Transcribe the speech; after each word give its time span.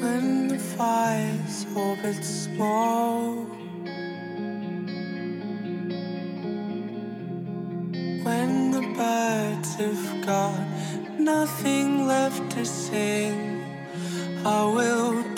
when 0.00 0.48
the 0.48 0.58
fire's 0.58 1.66
orbit 1.74 2.24
small. 2.24 3.46
When 8.26 8.70
the 8.70 8.84
birds 8.96 9.74
have 9.74 10.26
got 10.26 10.66
nothing 11.18 12.06
left 12.06 12.50
to 12.52 12.64
sing, 12.64 13.64
I 14.44 14.64
will. 14.64 15.37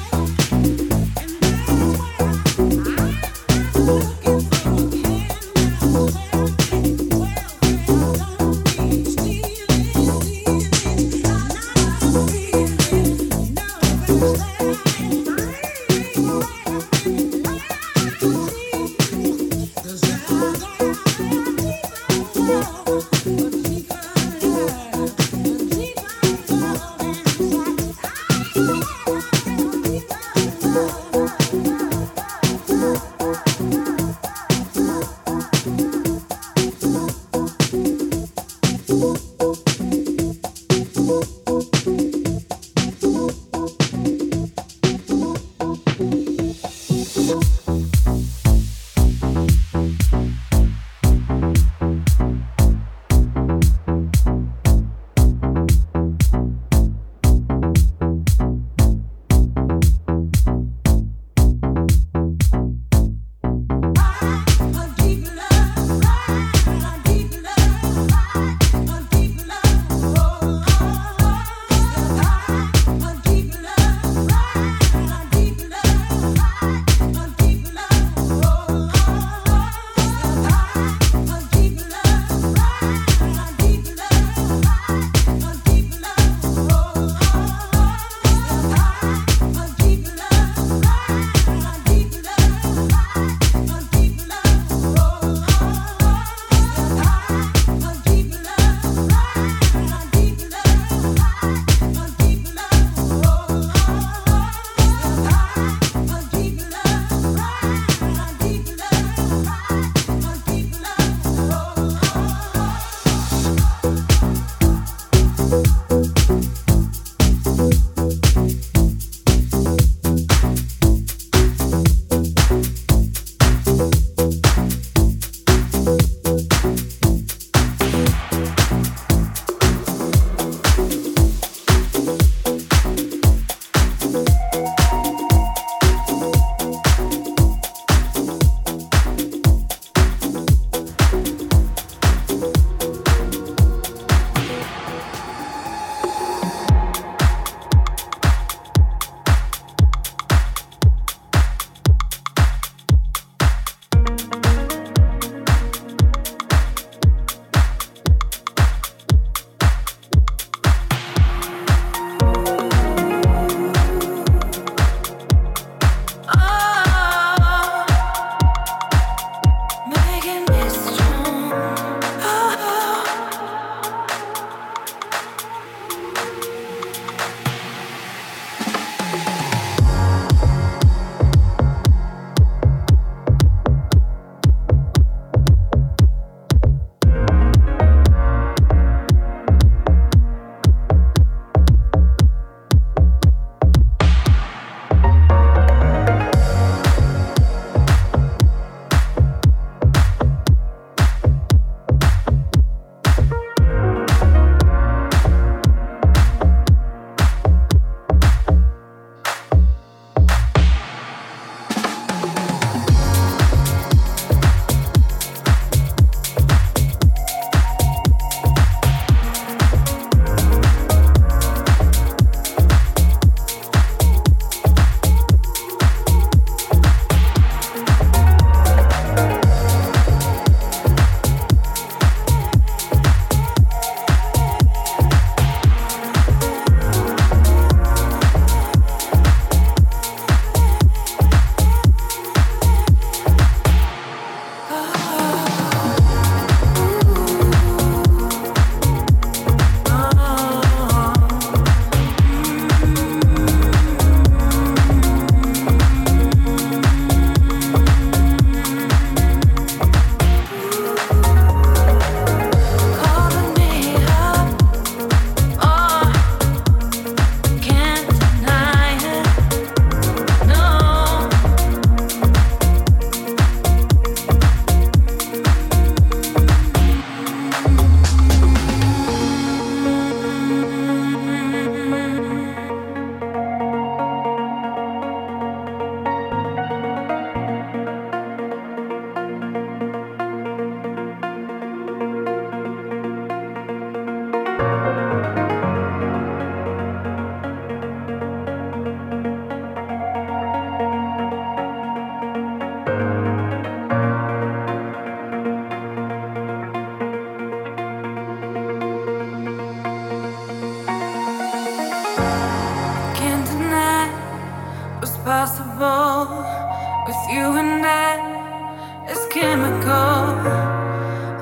with 315.81 317.23
you 317.33 317.57
and 317.57 317.83
I. 317.83 319.07
It's 319.09 319.25
chemical, 319.33 320.37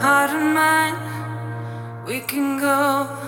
heart 0.02 0.32
and 0.32 0.54
mind. 0.54 0.98
We 2.08 2.22
can 2.22 2.58
go. 2.58 3.19